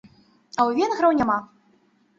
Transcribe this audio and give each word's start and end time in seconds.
А 0.59 0.65
у 0.71 0.73
венграў 0.79 1.17
няма! 1.21 1.39